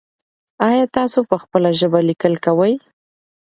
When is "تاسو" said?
0.97-1.19